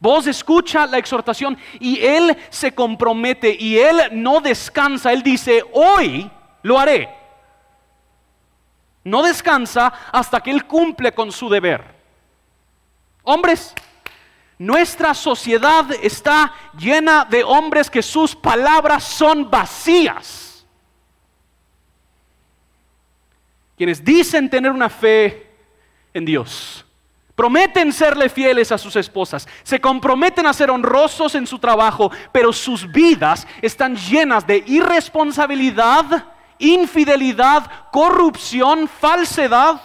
[0.01, 5.13] Vos escucha la exhortación y él se compromete y él no descansa.
[5.13, 6.29] Él dice, hoy
[6.63, 7.09] lo haré.
[9.05, 11.95] No descansa hasta que él cumple con su deber.
[13.23, 13.75] Hombres,
[14.59, 20.45] nuestra sociedad está llena de hombres que sus palabras son vacías.
[23.77, 25.51] quienes dicen tener una fe
[26.13, 26.85] en Dios,
[27.35, 32.53] prometen serle fieles a sus esposas, se comprometen a ser honrosos en su trabajo, pero
[32.53, 39.81] sus vidas están llenas de irresponsabilidad, infidelidad, corrupción, falsedad.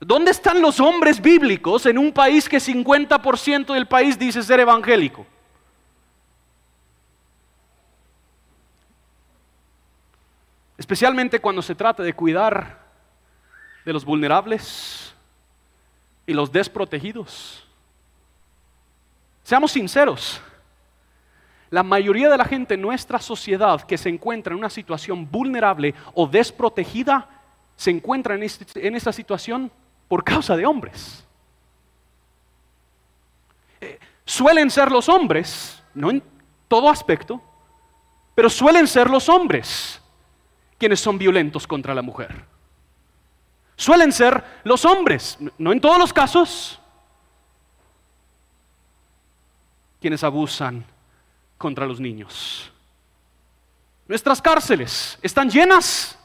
[0.00, 5.26] ¿Dónde están los hombres bíblicos en un país que 50% del país dice ser evangélico?
[10.82, 12.76] especialmente cuando se trata de cuidar
[13.84, 15.14] de los vulnerables
[16.26, 17.64] y los desprotegidos.
[19.44, 20.40] Seamos sinceros,
[21.72, 25.94] la mayoría de la gente en nuestra sociedad que se encuentra en una situación vulnerable
[26.12, 27.26] o desprotegida,
[27.76, 29.72] se encuentra en, este, esta situación
[30.06, 31.26] por causa de hombres.
[33.80, 36.22] Eh, suelen ser los hombres, no en
[36.68, 37.40] todo aspecto,
[38.34, 39.98] pero suelen ser los hombres
[40.76, 42.44] quienes son violentos contra la mujer.
[43.76, 46.78] Suelen ser los hombres, no en todos los casos,
[50.02, 50.91] quienes abusan
[51.62, 52.72] contra los niños.
[54.08, 56.18] Nuestras cárceles están llenas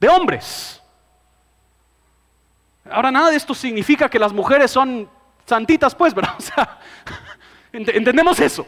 [0.00, 0.82] de hombres.
[2.90, 5.08] Ahora nada de esto significa que las mujeres son
[5.44, 6.34] santitas, pues, ¿verdad?
[6.38, 6.78] O sea,
[7.72, 8.66] entendemos eso.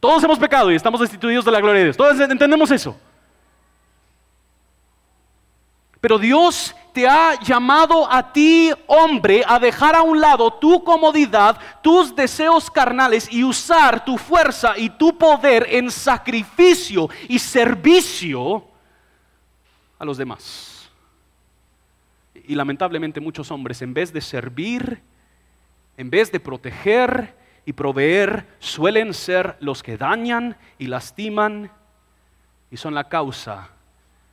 [0.00, 1.96] Todos hemos pecado y estamos destituidos de la gloria de Dios.
[1.96, 2.96] Todos entendemos eso.
[6.00, 11.58] Pero Dios te ha llamado a ti, hombre, a dejar a un lado tu comodidad,
[11.82, 18.64] tus deseos carnales y usar tu fuerza y tu poder en sacrificio y servicio
[19.98, 20.88] a los demás.
[22.34, 25.02] Y lamentablemente muchos hombres, en vez de servir,
[25.96, 27.36] en vez de proteger
[27.66, 31.70] y proveer, suelen ser los que dañan y lastiman
[32.70, 33.70] y son la causa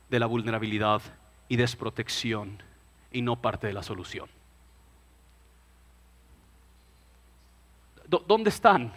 [0.08, 1.02] de la vulnerabilidad
[1.48, 2.62] y desprotección
[3.12, 4.28] y no parte de la solución.
[8.08, 8.92] ¿Dónde están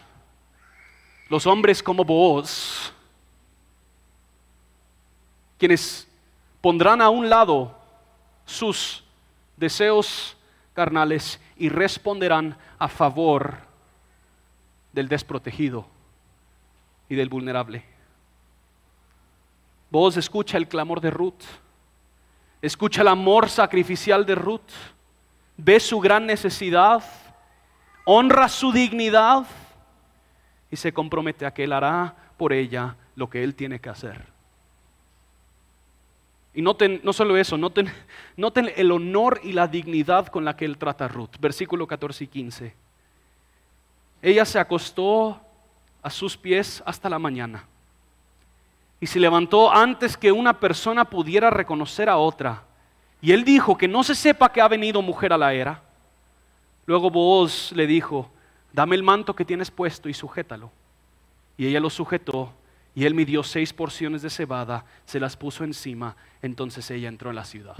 [1.29, 2.91] los hombres como vos,
[5.57, 6.07] quienes
[6.59, 7.77] pondrán a un lado
[8.45, 9.03] sus
[9.55, 10.35] deseos
[10.73, 13.57] carnales y responderán a favor
[14.91, 15.85] del desprotegido
[17.07, 17.85] y del vulnerable.
[19.91, 21.43] Vos escucha el clamor de Ruth,
[22.61, 24.71] escucha el amor sacrificial de Ruth,
[25.57, 27.03] ve su gran necesidad,
[28.05, 29.45] honra su dignidad
[30.71, 34.27] y se compromete a que Él hará por ella lo que Él tiene que hacer.
[36.53, 37.91] Y noten, no solo eso, noten,
[38.37, 41.37] noten el honor y la dignidad con la que Él trata a Ruth.
[41.39, 42.75] Versículo 14 y 15.
[44.21, 45.39] Ella se acostó
[46.01, 47.65] a sus pies hasta la mañana
[48.99, 52.63] y se levantó antes que una persona pudiera reconocer a otra.
[53.21, 55.81] Y él dijo que no se sepa que ha venido mujer a la era.
[56.85, 58.31] Luego Booz le dijo,
[58.73, 60.71] dame el manto que tienes puesto y sujétalo.
[61.57, 62.53] Y ella lo sujetó
[62.95, 67.35] y él midió seis porciones de cebada, se las puso encima, entonces ella entró en
[67.35, 67.75] la ciudad.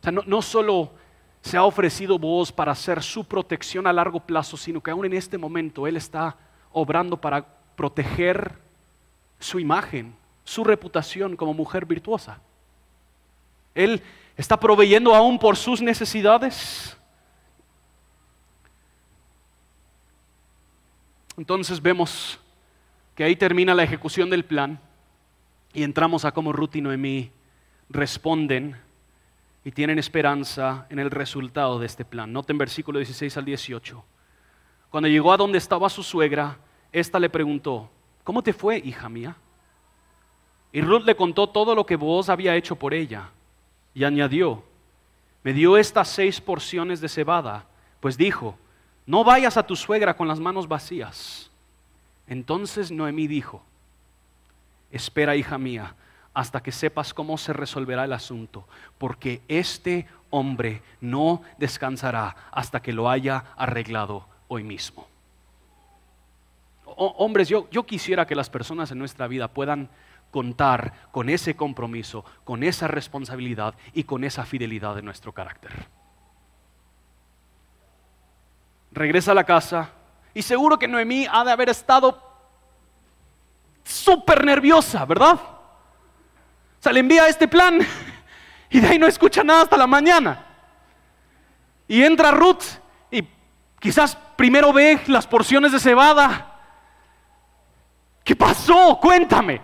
[0.00, 0.92] O sea, no, solo
[1.40, 5.14] se ha ofrecido voz para hacer su protección a largo plazo, sino que aún en
[5.14, 6.36] este momento Él está
[6.72, 7.44] obrando para
[7.76, 8.58] proteger
[9.44, 12.40] su imagen, su reputación como mujer virtuosa.
[13.74, 14.02] Él
[14.38, 16.96] está proveyendo aún por sus necesidades.
[21.36, 22.40] Entonces vemos
[23.14, 24.80] que ahí termina la ejecución del plan
[25.74, 27.30] y entramos a cómo Ruth y Noemí
[27.90, 28.76] responden
[29.62, 32.32] y tienen esperanza en el resultado de este plan.
[32.32, 34.04] Noten versículo 16 al 18.
[34.88, 36.56] Cuando llegó a donde estaba su suegra,
[36.92, 37.90] ésta le preguntó,
[38.24, 39.36] ¿cómo te fue, hija mía?
[40.72, 43.30] Y Ruth le contó todo lo que vos había hecho por ella
[43.94, 44.64] y añadió,
[45.44, 47.66] me dio estas seis porciones de cebada,
[48.00, 48.58] pues dijo,
[49.06, 51.50] no vayas a tu suegra con las manos vacías.
[52.26, 53.62] Entonces Noemí dijo,
[54.90, 55.94] espera, hija mía,
[56.32, 58.66] hasta que sepas cómo se resolverá el asunto,
[58.98, 65.06] porque este hombre no descansará hasta que lo haya arreglado hoy mismo.
[66.96, 69.90] Hombres, yo, yo quisiera que las personas en nuestra vida puedan
[70.30, 75.88] contar con ese compromiso, con esa responsabilidad y con esa fidelidad de nuestro carácter.
[78.92, 79.90] Regresa a la casa
[80.32, 82.20] y seguro que Noemí ha de haber estado
[83.84, 85.38] súper nerviosa, ¿verdad?
[86.84, 87.80] sea, le envía este plan
[88.70, 90.44] y de ahí no escucha nada hasta la mañana.
[91.88, 92.62] Y entra Ruth
[93.10, 93.26] y
[93.80, 96.53] quizás primero ve las porciones de cebada.
[98.24, 98.98] ¿Qué pasó?
[99.00, 99.60] Cuéntame.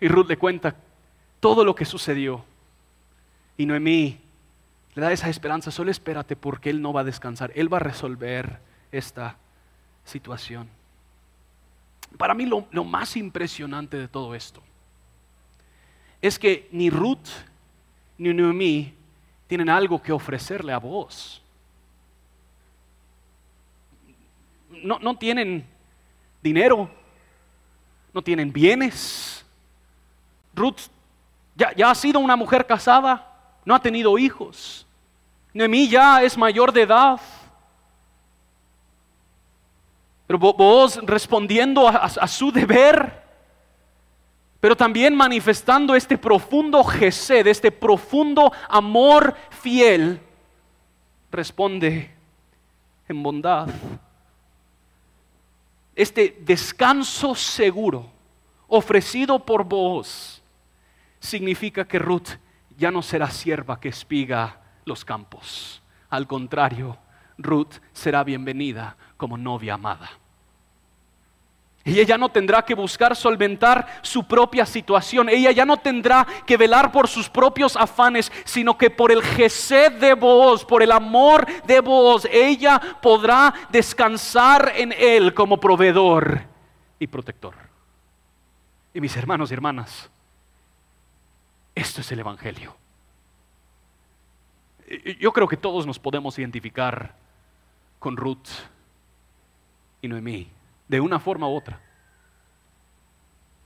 [0.00, 0.74] Y Ruth le cuenta
[1.40, 2.44] todo lo que sucedió.
[3.56, 4.20] Y Noemí
[4.94, 7.80] le da esa esperanza, solo espérate porque Él no va a descansar, Él va a
[7.80, 8.60] resolver
[8.92, 9.36] esta
[10.04, 10.68] situación.
[12.16, 14.62] Para mí lo, más impresionante de todo esto
[16.20, 17.28] es que ni Ruth
[18.18, 18.94] ni Noemí
[19.46, 21.42] tienen algo que ofrecerle a vos.
[24.82, 25.66] No, no tienen
[26.42, 26.90] dinero,
[28.12, 29.44] no tienen bienes.
[30.54, 30.88] Ruth
[31.56, 33.26] ya, ha sido una mujer casada,
[33.64, 34.86] no ha tenido hijos.
[35.52, 37.20] Noemí ya es mayor de edad.
[40.26, 43.20] Pero vos respondiendo a su deber,
[44.60, 50.20] pero también manifestando este profundo gesed, este profundo amor fiel,
[51.32, 52.14] responde
[53.08, 53.68] en bondad.
[55.94, 58.10] Este descanso seguro
[58.68, 60.42] ofrecido por vos
[61.18, 62.30] significa que Ruth
[62.76, 65.82] ya no será sierva que espiga los campos.
[66.08, 66.96] Al contrario,
[67.36, 70.19] Ruth será bienvenida como novia amada.
[71.84, 75.30] Y ella no tendrá que buscar solventar su propia situación.
[75.30, 79.92] Ella ya no tendrá que velar por sus propios afanes, sino que por el gesed
[79.92, 86.42] de vos, por el amor de vos, ella podrá descansar en Él como proveedor
[86.98, 87.54] y protector.
[88.92, 90.10] Y mis hermanos y hermanas,
[91.74, 92.76] esto es el Evangelio.
[95.18, 97.14] Yo creo que todos nos podemos identificar
[97.98, 98.48] con Ruth
[100.02, 100.59] y Noemí
[100.90, 101.80] de una forma u otra.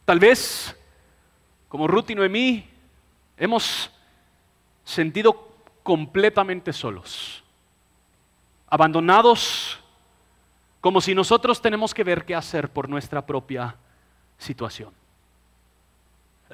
[0.05, 0.79] Tal vez,
[1.69, 2.69] como Ruth y Noemí,
[3.39, 3.91] hemos
[4.85, 7.43] sentido completamente solos,
[8.67, 9.81] abandonados,
[10.83, 13.75] como si nosotros tenemos que ver qué hacer por nuestra propia
[14.37, 14.93] situación.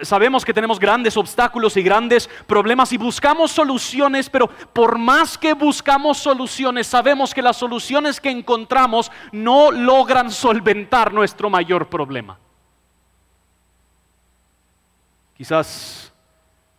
[0.02, 5.52] Sabemos que tenemos grandes obstáculos y grandes problemas y buscamos soluciones, pero por más que
[5.52, 12.38] buscamos soluciones, sabemos que las soluciones que encontramos no logran solventar nuestro mayor problema.
[15.36, 16.12] Quizás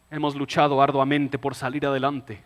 [0.10, 2.44] hemos luchado arduamente por salir adelante,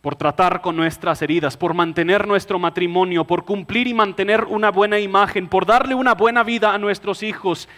[0.00, 4.98] por tratar con nuestras heridas, por mantener nuestro matrimonio, por cumplir y mantener una buena
[4.98, 7.68] imagen, por darle una buena vida a nuestros hijos.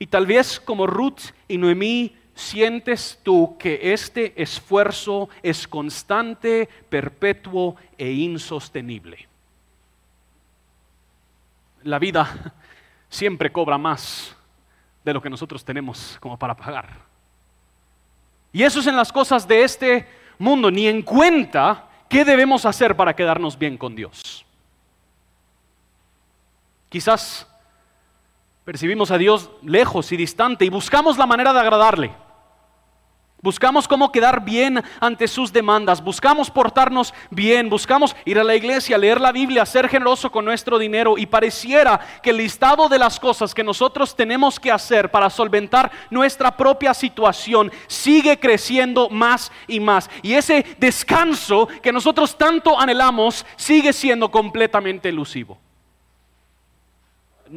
[0.00, 7.76] Y tal vez como Ruth y Noemí, sientes tú que este esfuerzo es constante, perpetuo
[7.98, 9.28] e insostenible.
[11.82, 12.54] La vida
[13.10, 14.34] siempre cobra más
[15.04, 16.88] de lo que nosotros tenemos como para pagar.
[18.54, 22.96] Y eso es en las cosas de este mundo, ni en cuenta qué debemos hacer
[22.96, 24.46] para quedarnos bien con Dios.
[26.88, 27.46] Quizás
[28.70, 32.12] percibimos a Dios lejos y distante y buscamos la manera de agradarle.
[33.42, 38.96] Buscamos cómo quedar bien ante sus demandas, buscamos portarnos bien, buscamos ir a la iglesia,
[38.96, 43.18] leer la Biblia, ser generoso con nuestro dinero y pareciera que el listado de las
[43.18, 49.80] cosas que nosotros tenemos que hacer para solventar nuestra propia situación sigue creciendo más y
[49.80, 50.08] más.
[50.22, 55.58] Y ese descanso que nosotros tanto anhelamos sigue siendo completamente elusivo.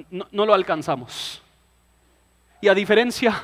[0.09, 1.41] No, lo alcanzamos.
[2.61, 3.43] Y a diferencia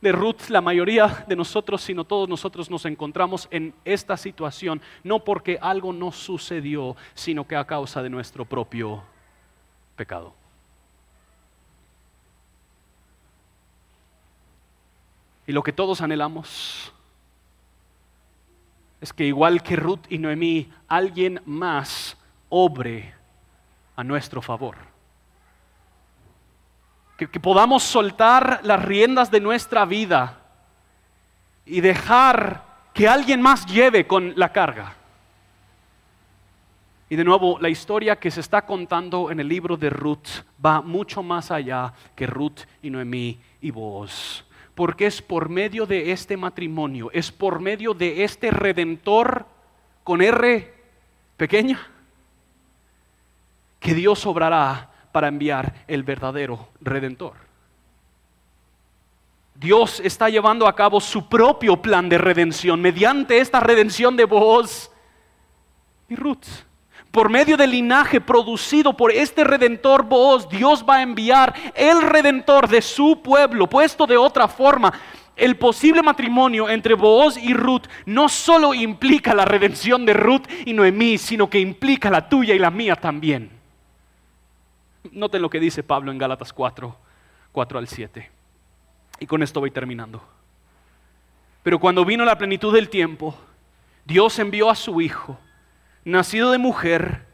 [0.00, 5.24] de Ruth, la mayoría de nosotros, sino todos nosotros nos encontramos en esta situación, no
[5.24, 9.02] porque algo nos sucedió, sino que a causa de nuestro propio
[9.96, 10.32] pecado.
[15.46, 16.92] Y lo que todos anhelamos
[19.00, 22.16] es que igual que Ruth y Noemí, alguien más
[22.48, 23.14] obre
[23.94, 24.95] a nuestro favor
[27.16, 30.38] que, podamos soltar las riendas de nuestra vida
[31.64, 32.62] y dejar
[32.92, 34.94] que alguien más lleve con la carga.
[37.08, 40.82] Y de nuevo, la historia que se está contando en el libro de Ruth va
[40.82, 44.44] mucho más allá que Ruth y Noemí y vos.
[44.74, 49.46] Porque es por medio de este matrimonio, es por medio de este redentor
[50.04, 50.74] con R
[51.36, 51.80] pequeña,
[53.80, 57.32] que Dios obrará para enviar el verdadero redentor.
[59.54, 64.90] Dios está llevando a cabo su propio plan de redención mediante esta redención de Boaz
[66.10, 66.44] y Ruth.
[67.10, 72.68] Por medio del linaje producido por este redentor Boaz, Dios va a enviar el redentor
[72.68, 73.66] de su pueblo.
[73.70, 74.92] Puesto de otra forma,
[75.34, 80.74] el posible matrimonio entre Boaz y Ruth no solo implica la redención de Ruth y
[80.74, 83.55] Noemí, sino que implica la tuya y la mía también.
[85.12, 86.96] Noten lo que dice Pablo en Gálatas 4,
[87.52, 88.30] 4 al 7.
[89.20, 90.22] Y con esto voy terminando.
[91.62, 93.36] Pero cuando vino la plenitud del tiempo,
[94.04, 95.38] Dios envió a su Hijo,
[96.04, 97.26] nacido de mujer,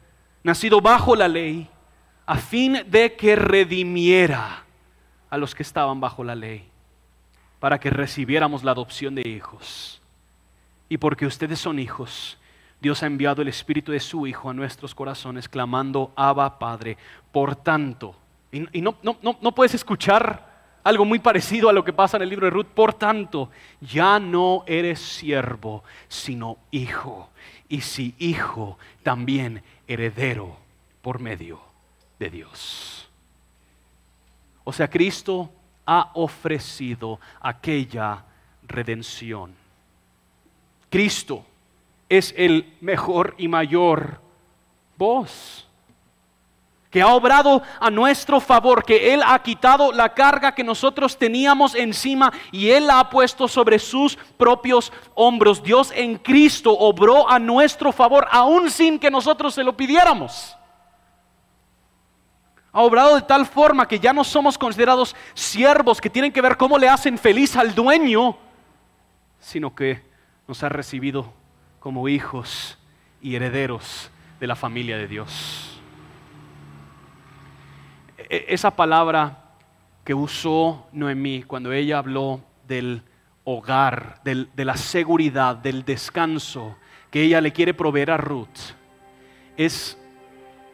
[0.43, 1.69] nacido bajo la ley,
[2.25, 4.65] a fin de que redimiera
[5.29, 6.69] a los que estaban bajo la ley,
[7.61, 10.01] para que recibiéramos la adopción de hijos.
[10.89, 12.39] Y porque ustedes son hijos,
[12.83, 16.99] Dios ha enviado el Espíritu de su Hijo a nuestros corazones, clamando, Abba Padre.
[17.31, 18.17] Por tanto,
[18.51, 20.51] y, no, no, no puedes escuchar
[20.83, 22.67] algo muy parecido a lo que pasa en el libro de Ruth.
[22.67, 27.31] Por tanto, ya no eres siervo, sino hijo.
[27.69, 30.57] Y si hijo, también heredero
[31.03, 31.61] por medio
[32.19, 33.09] de Dios.
[34.65, 35.53] O sea, Cristo
[35.87, 38.25] ha ofrecido aquella
[38.67, 39.55] redención.
[40.91, 41.47] Cristo
[42.13, 44.21] es el mejor y mayor
[44.99, 45.67] voz
[46.91, 51.75] que ha obrado a nuestro favor, que Él ha quitado la carga que nosotros teníamos
[51.75, 55.63] encima y Él la ha puesto sobre sus propios hombros.
[55.63, 60.55] Dios en Cristo obró a nuestro favor, aún sin que nosotros se lo pidiéramos.
[62.73, 66.59] Ha obrado de tal forma que ya no somos considerados siervos que tienen que ver
[66.59, 68.37] cómo le hacen feliz al dueño,
[69.41, 70.03] sino que
[70.47, 71.33] nos ha recibido
[71.83, 72.79] como hijos
[73.21, 75.81] y herederos de la familia de Dios.
[78.17, 79.57] E, esa palabra
[80.05, 83.03] que usó Noemí cuando ella habló del
[83.45, 86.77] hogar, de la seguridad, del descanso
[87.11, 88.77] que ella le quiere proveer a Ruth,
[89.57, 89.99] es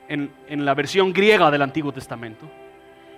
[0.08, 2.50] en, en la versión griega del Antiguo Testamento,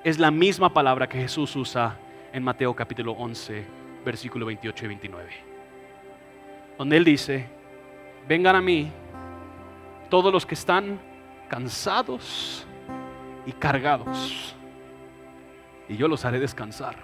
[0.04, 1.98] es la misma palabra que Jesús usa
[2.32, 3.64] en Mateo capítulo 11,
[4.04, 5.30] versículo 28 y 29,
[6.78, 7.59] donde él dice,
[8.30, 8.88] vengan a mí
[10.08, 11.00] todos los que están
[11.48, 12.64] cansados
[13.44, 14.54] y cargados,
[15.88, 16.94] y yo los haré descansar.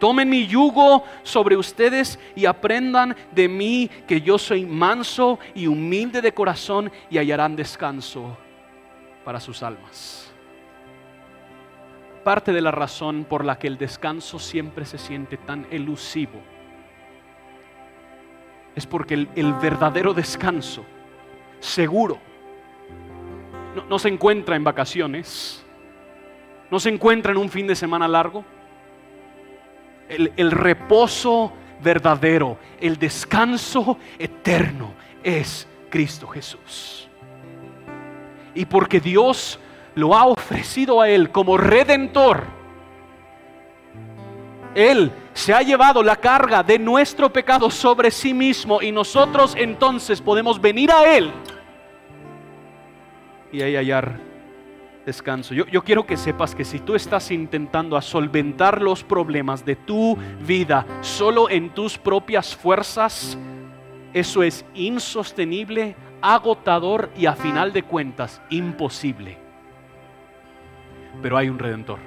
[0.00, 6.20] Tomen mi yugo sobre ustedes y aprendan de mí que yo soy manso y humilde
[6.20, 8.36] de corazón y hallarán descanso
[9.24, 10.32] para sus almas.
[12.24, 16.42] Parte de la razón por la que el descanso siempre se siente tan elusivo
[18.74, 20.84] es porque el, verdadero descanso,
[21.60, 22.18] seguro,
[23.88, 25.64] no, se encuentra en vacaciones,
[26.70, 28.44] no se encuentra en un fin de semana largo.
[30.08, 31.52] El, reposo
[31.82, 37.08] verdadero, el descanso eterno es Cristo Jesús.
[38.54, 39.58] Y porque Dios
[39.94, 42.44] lo ha ofrecido a Él como redentor,
[44.74, 50.20] Él se ha llevado la carga de nuestro pecado sobre sí mismo y nosotros entonces
[50.20, 51.32] podemos venir a Él
[53.54, 54.18] y ahí hallar
[55.06, 55.54] descanso.
[55.54, 60.16] Yo, yo, quiero que sepas que si tú estás intentando solventar los problemas de tu
[60.44, 63.38] vida solo en tus propias fuerzas,
[64.12, 69.38] eso es insostenible, agotador y a final de cuentas imposible.
[71.22, 72.00] Pero hay un redentor.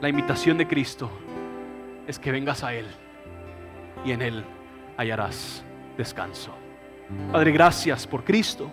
[0.00, 1.10] La invitación de Cristo
[2.06, 2.86] es que vengas a Él
[4.04, 4.44] y en Él
[4.98, 5.64] hallarás
[5.96, 6.52] descanso.
[7.32, 8.70] Padre, gracias por Cristo,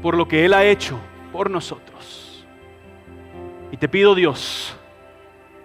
[0.00, 0.98] por lo que Él ha hecho
[1.30, 2.46] por nosotros.
[3.70, 4.74] Y te pido, Dios,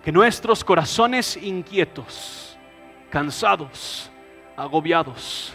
[0.04, 2.58] que nuestros corazones inquietos,
[3.10, 4.12] cansados,
[4.58, 5.54] agobiados,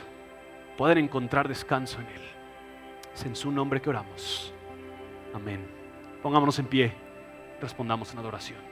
[0.79, 2.23] puedan encontrar descanso en Él.
[3.15, 4.55] Es en su nombre que oramos.
[5.35, 5.61] Amén.
[6.23, 6.95] Pongámonos en pie,
[7.61, 8.70] respondamos en adoración.